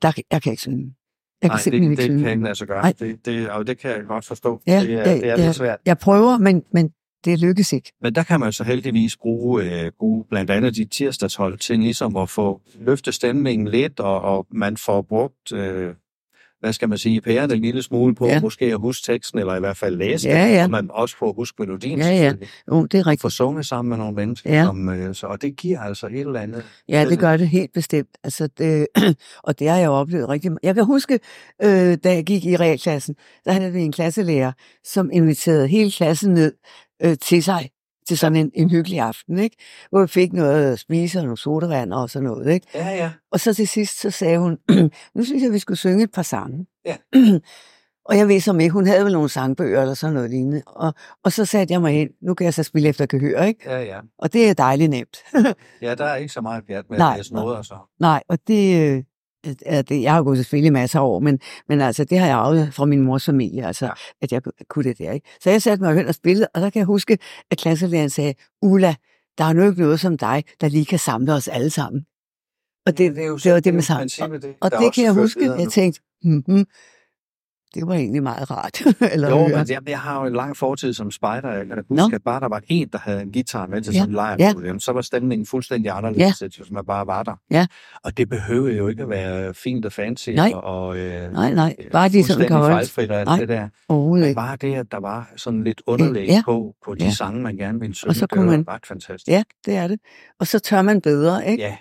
Der, 0.02 0.12
jeg 0.30 0.42
kan 0.42 0.52
ikke 0.52 0.62
synge. 0.62 0.94
Jeg 1.42 1.50
kan 1.50 1.56
Nej, 1.56 1.62
det, 1.64 1.74
ikke 1.74 1.88
det 1.88 2.02
synge. 2.02 2.24
kan 2.24 2.54
sig 2.54 2.66
gøre. 2.66 2.82
Nej. 2.82 2.94
Det, 2.98 3.26
det, 3.26 3.50
og 3.50 3.66
det 3.66 3.78
kan 3.78 3.90
jeg 3.90 4.04
godt 4.08 4.24
forstå. 4.24 4.60
Ja, 4.66 4.80
det, 4.80 4.92
er, 4.92 5.10
ja, 5.10 5.14
det 5.14 5.30
er 5.30 5.36
lidt 5.36 5.56
svært. 5.56 5.78
Jeg 5.86 5.98
prøver, 5.98 6.38
men, 6.38 6.64
men 6.72 6.90
det 7.24 7.40
lykkes 7.40 7.72
ikke. 7.72 7.92
Men 8.02 8.14
der 8.14 8.22
kan 8.22 8.40
man 8.40 8.52
så 8.52 8.64
heldigvis 8.64 9.16
bruge, 9.16 9.84
øh, 9.84 9.92
bruge 9.98 10.24
blandt 10.24 10.50
andet 10.50 10.76
de 10.76 10.84
tirsdagshold 10.84 11.58
til 11.58 11.78
ligesom 11.78 12.16
at 12.16 12.28
få 12.28 12.60
løfte 12.80 13.12
stemningen 13.12 13.68
lidt, 13.68 14.00
og, 14.00 14.20
og 14.20 14.46
man 14.50 14.76
får 14.76 15.02
brugt, 15.02 15.52
øh, 15.52 15.94
hvad 16.60 16.72
skal 16.72 16.88
man 16.88 16.98
sige, 16.98 17.20
pæren 17.20 17.50
en 17.52 17.60
lille 17.60 17.82
smule 17.82 18.14
på 18.14 18.26
Ja. 18.26 18.40
måske 18.40 18.64
at 18.64 18.78
huske 18.80 19.12
teksten, 19.12 19.38
eller 19.38 19.56
i 19.56 19.60
hvert 19.60 19.76
fald 19.76 19.96
læse 19.96 20.28
Ja, 20.28 20.44
den, 20.44 20.54
ja. 20.54 20.64
og 20.64 20.70
man 20.70 20.90
også 20.90 21.16
får 21.18 21.28
at 21.28 21.34
huske 21.36 21.56
melodien. 21.58 21.98
Ja, 21.98 22.08
ja. 22.08 22.32
Jo, 22.70 22.86
det 22.86 23.00
er 23.00 23.06
rigtigt. 23.06 23.22
få 23.22 23.30
sunget 23.30 23.66
sammen 23.66 23.88
med 23.88 23.96
nogle 23.98 24.14
mennesker, 24.14 24.52
Ja. 24.54 24.64
som, 24.64 24.88
øh, 24.88 25.14
så, 25.14 25.26
og 25.26 25.42
det 25.42 25.56
giver 25.56 25.80
altså 25.80 26.06
et 26.06 26.20
eller 26.20 26.40
andet. 26.40 26.64
Ja, 26.88 27.04
det 27.08 27.18
gør 27.18 27.36
det 27.36 27.48
helt 27.48 27.72
bestemt. 27.72 28.08
Altså 28.24 28.48
det, 28.58 28.86
og 29.46 29.58
det 29.58 29.68
har 29.68 29.76
jeg 29.76 29.86
jo 29.86 29.92
oplevet 29.92 30.28
rigtig 30.28 30.50
meget. 30.50 30.58
Jeg 30.62 30.74
kan 30.74 30.84
huske, 30.84 31.18
øh, 31.62 31.98
da 32.04 32.14
jeg 32.14 32.24
gik 32.24 32.44
i 32.46 32.56
realklassen, 32.56 33.14
der 33.44 33.52
havde 33.52 33.72
vi 33.72 33.80
en 33.80 33.92
klasselærer, 33.92 34.52
som 34.84 35.10
inviterede 35.12 35.68
hele 35.68 35.90
klassen 35.90 36.34
ned 36.34 36.52
øh, 37.02 37.16
til 37.22 37.42
sig 37.42 37.70
til 38.08 38.18
sådan 38.18 38.36
en, 38.36 38.50
en 38.54 38.70
hyggelig 38.70 39.00
aften, 39.00 39.38
ikke? 39.38 39.56
hvor 39.90 40.00
vi 40.00 40.06
fik 40.06 40.32
noget 40.32 40.72
at 40.72 40.78
spise 40.78 41.18
og 41.18 41.24
nogle 41.24 41.38
sodavand 41.38 41.92
og 41.92 42.10
sådan 42.10 42.28
noget. 42.28 42.52
Ikke? 42.54 42.66
Ja, 42.74 42.88
ja. 42.88 43.10
Og 43.30 43.40
så 43.40 43.54
til 43.54 43.68
sidst, 43.68 44.00
så 44.00 44.10
sagde 44.10 44.38
hun, 44.38 44.58
nu 45.14 45.24
synes 45.24 45.42
jeg, 45.42 45.52
vi 45.52 45.58
skulle 45.58 45.78
synge 45.78 46.04
et 46.04 46.12
par 46.12 46.22
sange. 46.22 46.66
Ja. 46.84 46.96
og 48.08 48.16
jeg 48.16 48.28
ved 48.28 48.40
som 48.40 48.60
ikke, 48.60 48.72
hun 48.72 48.86
havde 48.86 49.04
vel 49.04 49.12
nogle 49.12 49.28
sangbøger 49.28 49.80
eller 49.80 49.94
sådan 49.94 50.14
noget 50.14 50.30
lignende. 50.30 50.62
Og, 50.66 50.94
og 51.24 51.32
så 51.32 51.44
satte 51.44 51.72
jeg 51.72 51.80
mig 51.80 51.92
hen, 51.92 52.08
nu 52.22 52.34
kan 52.34 52.44
jeg 52.44 52.54
så 52.54 52.62
spille 52.62 52.88
efter 52.88 53.06
gehør, 53.06 53.42
ikke? 53.42 53.70
Ja, 53.70 53.82
ja. 53.82 54.00
Og 54.18 54.32
det 54.32 54.48
er 54.48 54.54
dejligt 54.54 54.90
nemt. 54.90 55.18
Ja, 55.82 55.94
der 55.94 56.04
er 56.04 56.16
ikke 56.16 56.32
så 56.32 56.40
meget 56.40 56.64
pjat 56.66 56.90
med 56.90 56.98
Nej. 56.98 57.16
at 57.20 57.28
noget, 57.32 57.56
og 57.56 57.64
så. 57.64 57.74
Nej, 58.00 58.22
og 58.28 58.38
det, 58.46 58.80
øh, 58.80 59.02
det, 59.82 60.02
jeg 60.02 60.12
har 60.12 60.22
gået 60.22 60.38
selvfølgelig 60.38 60.72
masser 60.72 61.00
af 61.00 61.04
år, 61.04 61.20
men, 61.20 61.40
men 61.68 61.80
altså, 61.80 62.04
det 62.04 62.18
har 62.18 62.26
jeg 62.26 62.36
arvet 62.36 62.74
fra 62.74 62.84
min 62.84 63.00
mors 63.00 63.24
familie, 63.24 63.66
altså, 63.66 63.84
Ja. 63.84 63.90
ja. 63.90 63.94
at 64.22 64.32
jeg 64.32 64.42
kunne 64.68 64.84
det 64.84 64.98
der. 64.98 65.12
Ikke? 65.12 65.28
Så 65.40 65.50
jeg 65.50 65.62
satte 65.62 65.84
mig 65.84 65.94
hen 65.96 66.06
og 66.06 66.14
spillede, 66.14 66.48
og 66.54 66.60
der 66.60 66.70
kan 66.70 66.78
jeg 66.78 66.86
huske, 66.86 67.18
at 67.50 67.58
klasselæreren 67.58 68.10
sagde, 68.10 68.34
Ulla, 68.62 68.94
der 69.38 69.44
er 69.44 69.52
nu 69.52 69.68
ikke 69.68 69.80
noget 69.80 70.00
som 70.00 70.18
dig, 70.18 70.44
der 70.60 70.68
lige 70.68 70.84
kan 70.84 70.98
samle 70.98 71.34
os 71.34 71.48
alle 71.48 71.70
sammen. 71.70 72.06
Og 72.86 72.98
det, 72.98 73.16
det, 73.16 73.22
er 73.22 73.26
jo 73.26 73.36
det 73.36 73.52
var 73.52 73.60
det 73.60 73.74
med 73.74 73.82
jo 74.28 74.34
det, 74.34 74.54
og 74.60 74.70
det 74.70 74.78
også 74.78 74.90
kan 74.90 75.04
jeg 75.04 75.12
huske, 75.12 75.40
videre 75.40 75.60
jeg 75.60 75.68
tænkte, 75.68 76.00
mm-hmm, 76.22 76.66
det 77.80 77.86
var 77.88 77.94
egentlig 77.94 78.22
meget 78.22 78.50
rart. 78.50 78.80
Eller 79.12 79.30
Jo, 79.30 79.48
men 79.48 79.66
jeg, 79.68 79.88
jeg 79.88 79.98
har 79.98 80.20
jo 80.20 80.26
en 80.26 80.32
lang 80.32 80.56
fortid 80.56 80.92
som 80.92 81.10
spejder. 81.10 81.52
Jeg 81.52 81.66
kan 81.66 81.84
huske, 81.88 82.14
at 82.14 82.22
bare 82.24 82.40
der 82.40 82.48
var 82.48 82.60
en, 82.68 82.88
der 82.92 82.98
havde 82.98 83.22
en 83.22 83.32
guitar 83.32 83.66
med 83.66 83.82
til 83.82 83.92
Ja, 83.92 83.98
sådan 83.98 84.10
en 84.10 84.14
lejr, 84.14 84.78
så 84.78 84.92
var 84.92 85.00
stemningen 85.00 85.46
fuldstændig 85.46 85.90
anderledes, 85.96 86.42
ja. 86.42 86.46
hvis 86.56 86.70
man 86.70 86.84
bare 86.86 87.06
var 87.06 87.22
der. 87.22 87.34
Ja. 87.50 87.66
Og 88.04 88.16
det 88.16 88.28
behøver 88.28 88.70
jo 88.72 88.88
ikke 88.88 89.02
at 89.02 89.08
være 89.08 89.54
fint 89.54 89.84
og 89.86 89.92
fancy 89.92 90.30
Nej. 90.30 90.52
og, 90.54 90.96
øh, 90.98 91.32
Nej, 91.32 91.54
nej, 91.54 91.76
bare 91.92 92.08
de 92.08 92.24
sådan 92.24 92.46
kan 92.48 92.56
fejlfrit 92.60 93.10
og 93.10 93.20
alt 93.20 93.40
det 93.40 93.48
der. 93.48 93.68
Men 94.26 94.34
bare 94.34 94.56
det, 94.56 94.74
at 94.74 94.86
der 94.92 95.00
var 95.00 95.30
sådan 95.36 95.64
lidt 95.64 95.82
underlæg 95.86 96.28
Ja. 96.28 96.42
på, 96.44 96.74
på 96.86 96.94
de 96.94 97.04
Ja. 97.04 97.10
sange, 97.10 97.40
man 97.42 97.56
gerne 97.56 97.80
ville 97.80 97.94
synge, 97.94 98.10
Og 98.10 98.14
så 98.14 98.20
det 98.20 98.30
kunne 98.30 98.46
var 98.46 98.50
man- 98.52 98.64
ret 98.68 98.86
fantastisk. 98.86 99.28
Ja, 99.28 99.42
det 99.66 99.76
er 99.76 99.88
det. 99.88 100.00
Og 100.40 100.46
så 100.46 100.58
tør 100.58 100.82
man 100.82 101.00
bedre, 101.00 101.48
ikke? 101.50 101.62
ja. 101.62 101.76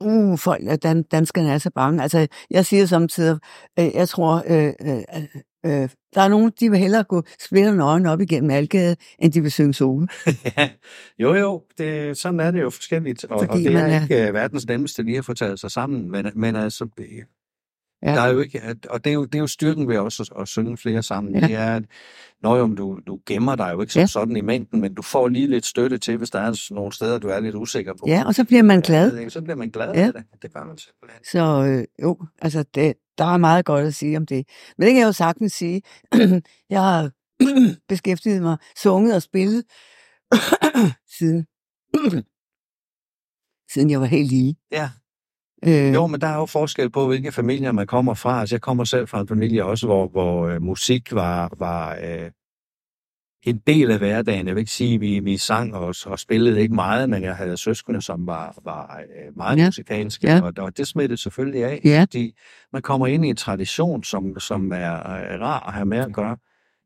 Uh, 0.00 0.38
folk, 0.38 0.62
øh, 0.70 0.78
dan, 0.82 1.02
danskerne 1.02 1.52
er 1.52 1.58
så 1.58 1.70
bange. 1.74 2.02
Altså, 2.02 2.26
jeg 2.50 2.66
siger 2.66 2.86
samtidig, 2.86 3.38
øh, 3.78 3.90
jeg 3.94 4.08
tror, 4.08 4.42
øh, 4.46 4.72
øh, 4.82 5.22
øh, 5.66 5.88
der 6.14 6.20
er 6.20 6.28
nogen, 6.28 6.52
de 6.60 6.70
vil 6.70 6.78
hellere 6.78 7.04
gå 7.04 7.22
splitter 7.40 7.74
nøgen 7.74 8.06
op 8.06 8.20
igennem 8.20 8.50
Algade, 8.50 8.96
end 9.18 9.32
de 9.32 9.40
vil 9.40 9.50
synge 9.52 9.74
solo. 9.74 10.06
Ja, 10.56 10.70
jo 11.18 11.34
jo, 11.34 11.62
det, 11.78 12.16
sådan 12.18 12.40
er 12.40 12.50
det 12.50 12.60
jo 12.60 12.70
forskelligt, 12.70 13.24
og, 13.24 13.38
og 13.40 13.46
Fordi 13.46 13.64
det 13.64 13.74
er 13.74 13.80
er- 13.80 14.02
ikke 14.02 14.28
uh, 14.28 14.34
verdens 14.34 14.66
nemmeste 14.66 15.02
lige 15.02 15.18
at 15.18 15.24
få 15.24 15.34
taget 15.34 15.60
sig 15.60 15.70
sammen, 15.70 16.10
men, 16.10 16.26
men 16.34 16.56
altså, 16.56 16.88
det, 16.98 17.06
Ja. 18.02 18.12
der 18.14 18.20
er 18.20 18.28
jo 18.32 18.40
ikke, 18.40 18.62
og 18.90 19.04
det 19.04 19.10
er 19.10 19.14
jo, 19.14 19.24
det 19.24 19.34
er 19.34 19.38
jo 19.38 19.46
styrken 19.46 19.88
ved 19.88 19.98
også 19.98 20.32
at, 20.36 20.42
at 20.42 20.48
synge 20.48 20.76
flere 20.76 21.02
sammen, 21.02 21.34
Ja. 21.34 21.40
det 21.46 21.54
er, 21.54 21.76
at 21.76 21.84
når 22.42 22.56
jo, 22.56 22.74
du, 22.74 23.00
du 23.06 23.20
gemmer 23.26 23.56
dig 23.56 23.70
jo 23.74 23.80
ikke 23.80 23.92
som 23.92 24.00
Ja. 24.00 24.06
sådan 24.06 24.36
i 24.36 24.40
mængden, 24.40 24.80
men 24.80 24.94
du 24.94 25.02
får 25.02 25.28
lige 25.28 25.46
lidt 25.46 25.66
støtte 25.66 25.98
til, 25.98 26.16
hvis 26.16 26.30
der 26.30 26.38
er 26.40 26.74
nogle 26.74 26.92
steder, 26.92 27.18
du 27.18 27.28
er 27.28 27.40
lidt 27.40 27.54
usikker 27.54 27.92
på. 27.92 28.04
Ja, 28.06 28.24
og 28.26 28.34
så 28.34 28.44
bliver 28.44 28.62
man 28.62 28.80
glad. 28.80 29.16
Ja, 29.18 29.28
Så 29.28 29.42
bliver 29.42 29.56
man 29.56 29.70
glad 29.70 29.94
Ja. 29.94 30.06
af 30.06 30.12
det, 30.12 30.24
det 30.42 30.52
gør 30.54 30.64
man 30.64 30.78
simpelthen. 30.78 31.24
Så 31.24 31.66
øh, 31.68 31.84
jo, 32.02 32.18
altså, 32.42 32.64
det, 32.74 32.94
der 33.18 33.24
er 33.24 33.36
meget 33.36 33.64
godt 33.64 33.86
at 33.86 33.94
sige 33.94 34.16
om 34.16 34.26
det. 34.26 34.48
Men 34.78 34.86
det 34.86 34.92
kan 34.92 35.00
jeg 35.00 35.06
jo 35.06 35.12
sagtens 35.12 35.52
sige. 35.52 35.82
jeg 36.70 36.82
har 36.82 37.10
beskæftiget 37.88 38.42
mig, 38.42 38.56
sunget 38.76 39.14
og 39.14 39.22
spillet 39.22 39.64
siden, 41.18 41.46
siden 43.72 43.90
jeg 43.90 44.00
var 44.00 44.06
helt 44.06 44.28
lille. 44.30 44.54
Ja, 44.72 44.90
Øh, 45.64 45.94
Jo, 45.94 46.06
men 46.06 46.20
der 46.20 46.26
er 46.26 46.36
jo 46.36 46.46
forskel 46.46 46.90
på, 46.90 47.06
hvilke 47.06 47.32
familier 47.32 47.72
man 47.72 47.86
kommer 47.86 48.14
fra. 48.14 48.40
Altså, 48.40 48.54
jeg 48.54 48.60
kommer 48.60 48.84
selv 48.84 49.08
fra 49.08 49.20
en 49.20 49.28
familie 49.28 49.64
også, 49.64 49.86
hvor, 49.86 50.08
hvor 50.08 50.46
øh, 50.48 50.62
musik 50.62 51.12
var, 51.14 51.50
var 51.58 51.98
øh, 52.02 52.30
en 53.42 53.58
del 53.66 53.90
af 53.90 53.98
hverdagen. 53.98 54.46
Jeg 54.46 54.54
vil 54.54 54.60
ikke 54.60 54.72
sige, 54.72 54.94
at 54.94 55.00
vi, 55.00 55.18
vi 55.20 55.36
sang 55.36 55.74
og, 55.74 55.94
og 56.06 56.18
spillede 56.18 56.60
ikke 56.60 56.74
meget, 56.74 57.10
men 57.10 57.22
jeg 57.22 57.36
havde 57.36 57.56
søskende, 57.56 58.02
som 58.02 58.26
var, 58.26 58.58
var 58.64 59.00
øh, 59.00 59.36
meget 59.36 59.58
Ja. 59.58 59.66
musikalske, 59.66 60.26
ja. 60.26 60.40
og, 60.42 60.52
og 60.58 60.76
det 60.76 60.86
smittede 60.86 61.20
selvfølgelig 61.20 61.64
af, 61.64 61.80
Ja. 61.84 62.00
fordi 62.00 62.34
man 62.72 62.82
kommer 62.82 63.06
ind 63.06 63.24
i 63.24 63.28
en 63.28 63.36
tradition, 63.36 64.04
som, 64.04 64.38
som 64.40 64.72
er, 64.72 64.76
er 64.76 65.38
rar 65.38 65.66
at 65.68 65.72
have 65.72 65.86
med 65.86 65.98
at 65.98 66.12
gøre. 66.12 66.36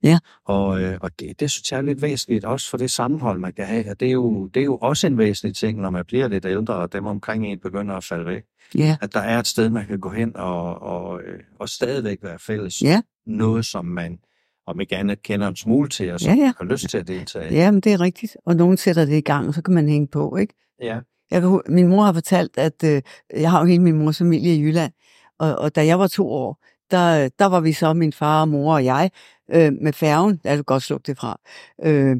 Ja. 0.03 0.19
Og, 0.45 0.83
øh, 0.83 0.99
og 1.01 1.11
det, 1.21 1.41
det 1.41 1.51
synes 1.51 1.73
jeg 1.73 1.79
er 1.79 1.83
lidt 1.83 2.03
væsentligt, 2.03 2.45
også 2.45 2.71
for 2.71 2.77
det 2.77 2.91
sammenhold, 2.91 3.39
man 3.39 3.53
kan 3.53 3.67
have. 3.67 3.91
Og 3.91 4.01
det 4.01 4.09
er 4.09 4.13
jo, 4.13 4.47
det 4.47 4.61
er 4.61 4.65
jo 4.65 4.77
også 4.77 5.07
en 5.07 5.19
væsentlig 5.19 5.57
ting, 5.57 5.81
når 5.81 5.91
man 5.91 6.05
bliver 6.05 6.29
lidt 6.29 6.45
ældre, 6.45 6.75
og 6.75 6.93
dem 6.93 7.07
omkring 7.07 7.47
en 7.47 7.59
begynder 7.59 7.95
at 7.95 8.05
falde 8.05 8.27
væk. 8.27 8.43
ja, 8.75 8.97
At 9.01 9.15
der 9.15 9.21
er 9.21 9.39
et 9.39 9.47
sted, 9.47 9.69
man 9.71 9.87
kan 9.87 10.01
gå 10.01 10.09
hen 10.11 10.37
og, 10.37 10.83
og, 10.83 11.21
øh, 11.23 11.41
og 11.59 11.69
stadigvæk 11.69 12.19
være 12.23 12.39
fælles. 12.39 12.83
ja, 12.83 13.01
Noget, 13.27 13.67
som 13.67 13.85
man 13.85 14.19
om 14.67 14.81
ikke 14.81 14.97
andet 14.97 15.23
kender 15.23 15.49
en 15.49 15.57
smule 15.57 15.89
til, 15.89 16.13
og 16.13 16.21
som 16.21 16.35
Ja, 16.35 16.45
ja. 16.45 16.53
har 16.59 16.65
lyst 16.65 16.89
til 16.89 16.99
at 16.99 17.09
deltage 17.09 17.51
i. 17.53 17.55
ja, 17.55 17.71
men 17.71 17.81
det 17.81 17.93
er 17.93 18.01
rigtigt. 18.01 18.37
Og 18.47 18.57
nogen 18.57 18.77
sætter 18.77 19.05
det 19.05 19.17
i 19.17 19.21
gang, 19.21 19.49
og 19.49 19.55
så 19.55 19.63
kan 19.63 19.75
man 19.75 19.89
hænge 19.89 20.07
på, 20.07 20.37
ikke? 20.37 20.55
Ja. 20.83 20.99
Jeg 21.31 21.61
min 21.69 21.89
mor 21.89 22.03
har 22.03 22.13
fortalt, 22.13 22.59
at 22.59 22.85
øh, 22.85 23.03
jeg 23.37 23.51
har 23.51 23.61
jo 23.61 23.67
hele 23.67 23.83
min 23.83 23.99
mors 23.99 24.19
familie 24.19 24.55
i 24.55 24.61
Jylland, 24.61 24.93
og, 25.39 25.57
og 25.57 25.77
da 25.77 25.87
jeg 25.87 25.99
var 25.99 26.07
to 26.07 26.31
år, 26.31 26.65
der, 26.91 27.29
der 27.39 27.47
var 27.47 27.61
vi 27.61 27.73
så, 27.73 27.93
min 27.93 28.13
far 28.13 28.41
og 28.41 28.49
mor 28.49 28.75
og 28.75 28.85
jeg, 28.85 29.11
øh, 29.55 29.73
med 29.73 29.93
færgen, 29.93 30.37
der 30.45 30.57
du 30.57 30.63
godt 30.63 30.83
slukke 30.83 31.07
det 31.07 31.19
fra, 31.19 31.41
øh, 31.85 32.17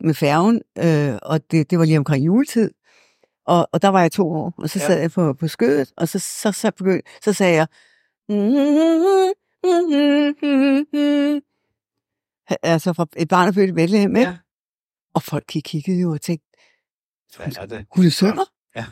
med 0.00 0.14
færgen, 0.14 0.62
øh, 0.78 1.18
og 1.22 1.50
det, 1.50 1.70
det 1.70 1.78
var 1.78 1.84
lige 1.84 1.98
omkring 1.98 2.26
juletid, 2.26 2.70
og, 3.46 3.68
og 3.72 3.82
der 3.82 3.88
var 3.88 4.00
jeg 4.00 4.12
to 4.12 4.30
år, 4.32 4.54
og 4.58 4.70
så 4.70 4.78
Ja. 4.78 4.86
sad 4.86 5.00
jeg 5.00 5.10
på, 5.10 5.32
på 5.32 5.48
skødet, 5.48 5.92
og 5.96 6.08
så, 6.08 6.18
så, 6.18 6.52
så, 6.52 6.70
begynd, 6.76 7.02
så 7.22 7.32
sagde 7.32 7.54
jeg, 7.56 7.66
altså 12.62 12.92
fra 12.92 13.06
et 13.16 13.28
barn 13.28 13.48
er 13.48 13.52
født 13.52 13.70
i 13.70 13.72
Bethlehem, 13.72 14.16
ikke? 14.16 14.28
Ja. 14.30 14.36
Og 15.14 15.22
folk 15.22 15.52
de 15.52 15.62
kiggede 15.62 16.00
jo 16.00 16.10
og 16.12 16.20
tænkte, 16.20 16.46
Hvad 17.36 17.56
er 17.56 17.66
det? 17.66 17.86
hun 17.96 18.10
synger. 18.10 18.44
Ja. 18.76 18.84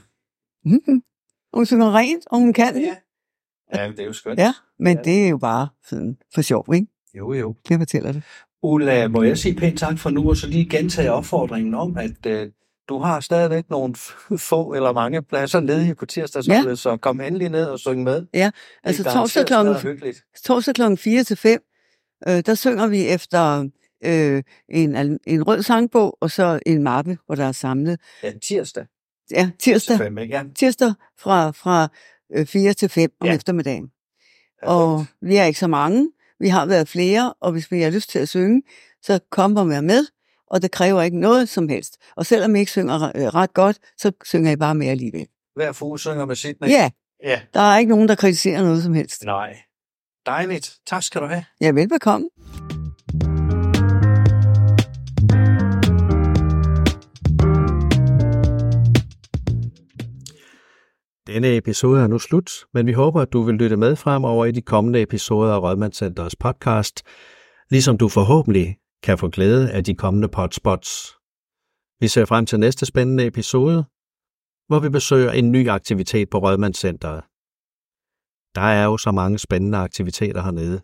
Mm-hmm. 0.65 1.03
Hun 1.55 1.67
synger 1.67 1.95
rent, 1.95 2.25
og 2.31 2.39
hun 2.39 2.53
kan 2.53 2.75
det. 2.75 2.83
Ja. 2.83 2.97
Ja, 3.75 3.89
det 3.91 4.01
er 4.01 4.05
jo 4.05 4.13
skønt. 4.13 4.39
Ja, 4.39 4.53
men 4.79 4.97
Ja. 4.97 5.03
det 5.03 5.25
er 5.25 5.29
jo 5.29 5.39
bare 5.39 5.69
sådan 5.85 6.17
for 6.35 6.43
sjov, 6.43 6.75
ikke? 6.75 6.87
Jo, 7.19 7.33
jo. 7.33 7.55
Jeg 7.71 7.79
fortæller 7.79 8.13
det. 8.13 8.23
Ulla, 8.63 9.09
må 9.09 9.23
jeg 9.23 9.39
sige 9.39 9.55
pænt 9.55 9.79
tak 9.79 9.99
for 9.99 10.11
nu, 10.11 10.29
og 10.29 10.37
så 10.37 10.47
lige 10.47 10.69
gentage 10.69 11.13
opfordringen 11.13 11.75
om, 11.75 11.97
at 11.99 12.27
øh, 12.27 12.51
du 12.89 12.99
har 12.99 13.21
stadigvæk 13.21 13.71
nogle 13.71 13.95
få 14.39 14.75
eller 14.75 14.93
mange 14.93 15.23
pladser 15.23 15.61
ledige 15.61 15.95
på 15.95 16.07
tirsdag, 16.07 16.43
Ja. 16.49 16.75
så, 16.75 16.97
kom 16.97 17.21
endelig 17.21 17.49
ned 17.49 17.65
og 17.67 17.79
syng 17.79 18.03
med. 18.03 18.27
Altså 18.85 19.03
Det 19.03 19.09
er 19.11 19.15
torsdag 19.15 19.47
klokken, 19.47 19.75
torsdag 20.45 20.75
klokken 20.75 20.99
4 20.99 21.25
til 21.25 21.37
5, 21.37 21.61
øh, 22.29 22.43
der 22.47 22.55
synger 22.55 22.87
vi 22.87 23.09
efter 23.09 23.69
øh, 24.05 24.43
en, 24.69 25.19
en 25.27 25.43
rød 25.43 25.63
sangbog, 25.63 26.19
og 26.21 26.31
så 26.31 26.61
en 26.67 26.83
mappe, 26.83 27.19
hvor 27.27 27.35
der 27.35 27.45
er 27.45 27.53
samlet. 27.53 28.01
Ja, 28.23 28.33
tirsdag. 28.49 28.87
Ja, 29.31 29.51
tirsdag, 29.59 29.99
Fem, 29.99 30.19
ikke? 30.19 30.35
Ja, 30.35 30.43
tirsdag 30.55 30.93
fra, 31.19 31.51
fra 31.51 31.89
øh, 32.37 32.47
4 32.47 32.73
til 32.73 32.89
5 32.89 33.11
om 33.21 33.27
Ja. 33.27 33.35
eftermiddagen. 33.35 33.83
perfekt. 33.83 34.71
Og 34.73 35.07
vi 35.23 35.37
er 35.37 35.45
ikke 35.45 35.59
så 35.59 35.67
mange. 35.67 36.11
Vi 36.41 36.49
har 36.49 36.67
været 36.67 36.89
flere, 36.89 37.35
og 37.41 37.53
hvis 37.53 37.71
vi 37.71 37.83
har 37.83 37.91
lyst 37.91 38.11
til 38.11 38.19
at 38.19 38.29
synge, 38.29 38.63
så 39.03 39.19
kom 39.31 39.57
og 39.57 39.69
vær 39.69 39.81
med, 39.81 40.07
og 40.51 40.63
det 40.63 40.71
kræver 40.71 41.03
ikke 41.03 41.21
noget 41.21 41.49
som 41.49 41.69
helst. 41.69 41.97
Og 42.17 42.27
selvom 42.27 42.57
I 42.57 42.59
ikke 42.59 42.71
synger 42.71 43.13
øh, 43.15 43.23
ret 43.23 43.55
godt, 43.55 43.79
så 43.99 44.13
synger 44.25 44.53
I 44.53 44.57
bare 44.57 44.75
med 44.75 44.87
alligevel. 44.87 45.27
Hver 45.55 45.73
fugl 45.73 45.99
synger 45.99 46.25
med 46.25 46.37
sit 46.37 46.61
næb. 46.61 46.71
Ja, 46.71 46.91
ja. 47.25 47.41
der 47.55 47.61
er 47.61 47.79
ikke 47.79 47.91
nogen, 47.91 48.09
der 48.09 48.15
kritiserer 48.15 48.63
noget 48.63 48.83
som 48.83 48.95
helst. 48.95 49.25
Nej. 49.25 49.57
Dejligt. 50.27 50.77
Tak 50.87 51.03
skal 51.03 51.21
du 51.21 51.27
have. 51.27 51.45
Ja, 51.61 51.71
velbekomme. 51.71 52.29
Denne 61.37 61.57
episode 61.57 62.03
er 62.03 62.07
nu 62.07 62.19
slut, 62.19 62.51
men 62.75 62.87
vi 62.87 62.93
håber, 62.93 63.21
at 63.21 63.33
du 63.33 63.43
vil 63.43 63.55
lytte 63.55 63.77
med 63.77 63.97
fremover 63.97 64.45
i 64.45 64.53
de 64.53 64.63
kommende 64.63 65.03
episoder 65.03 65.55
af 65.55 65.63
Rødmandscenters 65.63 66.37
podcast, 66.37 67.03
ligesom 67.71 67.99
du 67.99 68.09
forhåbentlig 68.09 68.77
kan 69.03 69.19
få 69.19 69.29
glæde 69.29 69.73
af 69.73 69.85
de 69.85 69.95
kommende 69.95 70.29
podspots. 70.29 71.17
Vi 72.01 72.09
ser 72.09 72.25
frem 72.25 72.47
til 72.47 72.61
næste 72.61 72.87
spændende 72.87 73.27
episode, 73.27 73.85
hvor 74.69 74.79
vi 74.79 74.89
besøger 74.89 75.33
en 75.33 75.53
ny 75.53 75.69
aktivitet 75.69 76.31
på 76.31 76.39
Rødmandscenteret. 76.39 77.23
Der 78.55 78.67
er 78.79 78.85
jo 78.85 78.97
så 78.97 79.13
mange 79.13 79.39
spændende 79.39 79.79
aktiviteter 79.79 80.43
hernede. 80.43 80.81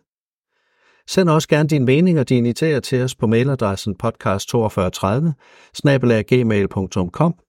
Send 1.07 1.29
også 1.29 1.47
gerne 1.47 1.69
din 1.69 1.85
mening 1.85 2.19
og 2.19 2.29
dine 2.29 2.49
idéer 2.49 2.79
til 2.79 3.03
os 3.03 3.15
på 3.15 3.27
mailadressen 3.27 3.95
podcast4230 4.03 6.23
gmail.com 6.29 7.42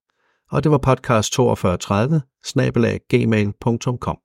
og 0.54 0.64
det 0.64 0.70
var 0.70 0.78
podcast 0.78 1.34
4230 1.34 2.22
gmail.com. 3.08 4.18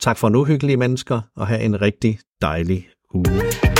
Tak 0.00 0.18
for 0.18 0.28
nu, 0.28 0.44
hyggelige 0.44 0.76
mennesker, 0.76 1.20
og 1.36 1.46
have 1.46 1.60
en 1.60 1.82
rigtig 1.82 2.18
dejlig 2.42 2.88
uge. 3.14 3.75